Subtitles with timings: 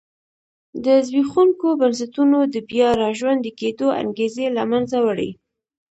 [0.85, 5.31] د زبېښونکو بنسټونو د بیا را ژوندي کېدو انګېزې له منځه وړي.